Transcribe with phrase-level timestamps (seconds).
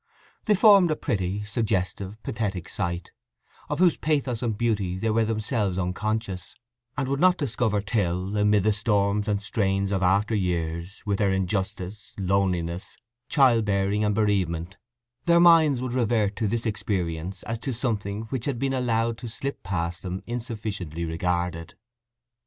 [0.45, 3.11] They formed a pretty, suggestive, pathetic sight,
[3.69, 6.55] of whose pathos and beauty they were themselves unconscious,
[6.97, 11.31] and would not discover till, amid the storms and strains of after years, with their
[11.31, 12.97] injustice, loneliness,
[13.29, 14.75] child bearing, and bereavement,
[15.25, 19.27] their minds would revert to this experience as to something which had been allowed to
[19.27, 21.75] slip past them insufficiently regarded.